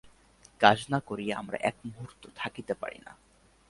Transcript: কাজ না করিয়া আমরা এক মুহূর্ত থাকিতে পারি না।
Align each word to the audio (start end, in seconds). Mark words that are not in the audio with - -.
কাজ 0.61 0.79
না 0.89 0.99
করিয়া 0.99 1.33
আমরা 1.37 1.57
এক 1.61 1.75
মুহূর্ত 1.85 2.23
থাকিতে 2.35 2.73
পারি 2.73 2.99
না। 3.05 3.11